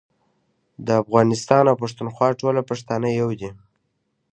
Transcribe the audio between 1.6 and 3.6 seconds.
او پښتونخوا ټول پښتانه يو دي